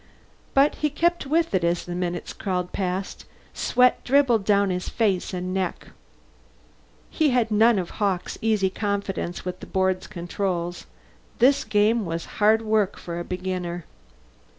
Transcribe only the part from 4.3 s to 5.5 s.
down his face